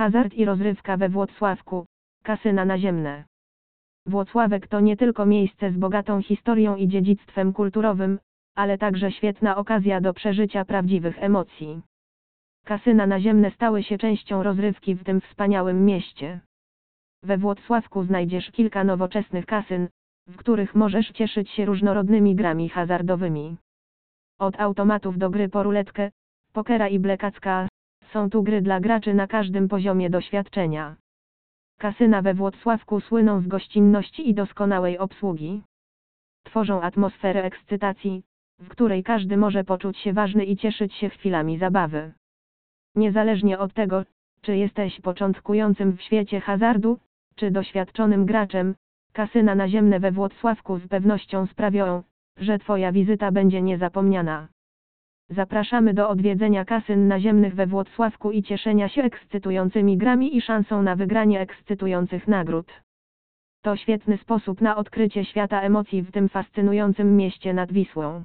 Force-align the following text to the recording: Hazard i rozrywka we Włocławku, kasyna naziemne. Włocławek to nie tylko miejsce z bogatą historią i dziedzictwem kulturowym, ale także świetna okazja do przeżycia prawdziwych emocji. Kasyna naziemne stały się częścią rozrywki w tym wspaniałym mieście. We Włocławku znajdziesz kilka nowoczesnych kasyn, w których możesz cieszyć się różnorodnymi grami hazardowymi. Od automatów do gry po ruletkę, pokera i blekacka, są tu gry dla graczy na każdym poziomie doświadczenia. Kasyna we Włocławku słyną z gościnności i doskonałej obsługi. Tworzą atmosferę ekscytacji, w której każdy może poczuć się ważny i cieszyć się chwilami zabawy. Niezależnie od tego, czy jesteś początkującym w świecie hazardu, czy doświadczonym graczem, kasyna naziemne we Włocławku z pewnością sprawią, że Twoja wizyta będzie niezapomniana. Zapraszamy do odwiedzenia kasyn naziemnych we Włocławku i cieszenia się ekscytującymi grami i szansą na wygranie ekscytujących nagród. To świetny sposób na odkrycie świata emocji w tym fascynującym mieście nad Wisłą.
Hazard 0.00 0.34
i 0.34 0.44
rozrywka 0.44 0.96
we 0.96 1.08
Włocławku, 1.08 1.86
kasyna 2.22 2.64
naziemne. 2.64 3.24
Włocławek 4.06 4.68
to 4.68 4.80
nie 4.80 4.96
tylko 4.96 5.26
miejsce 5.26 5.70
z 5.70 5.76
bogatą 5.76 6.22
historią 6.22 6.76
i 6.76 6.88
dziedzictwem 6.88 7.52
kulturowym, 7.52 8.18
ale 8.54 8.78
także 8.78 9.12
świetna 9.12 9.56
okazja 9.56 10.00
do 10.00 10.14
przeżycia 10.14 10.64
prawdziwych 10.64 11.22
emocji. 11.22 11.82
Kasyna 12.64 13.06
naziemne 13.06 13.50
stały 13.50 13.82
się 13.82 13.98
częścią 13.98 14.42
rozrywki 14.42 14.94
w 14.94 15.04
tym 15.04 15.20
wspaniałym 15.20 15.84
mieście. 15.84 16.40
We 17.22 17.38
Włocławku 17.38 18.04
znajdziesz 18.04 18.50
kilka 18.50 18.84
nowoczesnych 18.84 19.46
kasyn, 19.46 19.88
w 20.28 20.36
których 20.36 20.74
możesz 20.74 21.08
cieszyć 21.08 21.50
się 21.50 21.64
różnorodnymi 21.64 22.34
grami 22.34 22.68
hazardowymi. 22.68 23.56
Od 24.38 24.60
automatów 24.60 25.18
do 25.18 25.30
gry 25.30 25.48
po 25.48 25.62
ruletkę, 25.62 26.10
pokera 26.52 26.88
i 26.88 26.98
blekacka, 26.98 27.68
są 28.12 28.30
tu 28.30 28.42
gry 28.42 28.62
dla 28.62 28.80
graczy 28.80 29.14
na 29.14 29.26
każdym 29.26 29.68
poziomie 29.68 30.10
doświadczenia. 30.10 30.96
Kasyna 31.78 32.22
we 32.22 32.34
Włocławku 32.34 33.00
słyną 33.00 33.40
z 33.40 33.46
gościnności 33.46 34.28
i 34.28 34.34
doskonałej 34.34 34.98
obsługi. 34.98 35.62
Tworzą 36.44 36.82
atmosferę 36.82 37.44
ekscytacji, 37.44 38.22
w 38.60 38.68
której 38.68 39.02
każdy 39.02 39.36
może 39.36 39.64
poczuć 39.64 39.98
się 39.98 40.12
ważny 40.12 40.44
i 40.44 40.56
cieszyć 40.56 40.94
się 40.94 41.08
chwilami 41.08 41.58
zabawy. 41.58 42.12
Niezależnie 42.94 43.58
od 43.58 43.74
tego, 43.74 44.04
czy 44.40 44.56
jesteś 44.56 45.00
początkującym 45.00 45.96
w 45.96 46.02
świecie 46.02 46.40
hazardu, 46.40 46.98
czy 47.34 47.50
doświadczonym 47.50 48.26
graczem, 48.26 48.74
kasyna 49.12 49.54
naziemne 49.54 50.00
we 50.00 50.12
Włocławku 50.12 50.78
z 50.78 50.88
pewnością 50.88 51.46
sprawią, 51.46 52.02
że 52.36 52.58
Twoja 52.58 52.92
wizyta 52.92 53.32
będzie 53.32 53.62
niezapomniana. 53.62 54.48
Zapraszamy 55.30 55.94
do 55.94 56.08
odwiedzenia 56.08 56.64
kasyn 56.64 57.08
naziemnych 57.08 57.54
we 57.54 57.66
Włocławku 57.66 58.30
i 58.30 58.42
cieszenia 58.42 58.88
się 58.88 59.02
ekscytującymi 59.02 59.96
grami 59.96 60.36
i 60.36 60.40
szansą 60.40 60.82
na 60.82 60.96
wygranie 60.96 61.40
ekscytujących 61.40 62.28
nagród. 62.28 62.72
To 63.62 63.76
świetny 63.76 64.16
sposób 64.16 64.60
na 64.60 64.76
odkrycie 64.76 65.24
świata 65.24 65.60
emocji 65.60 66.02
w 66.02 66.12
tym 66.12 66.28
fascynującym 66.28 67.16
mieście 67.16 67.54
nad 67.54 67.72
Wisłą. 67.72 68.24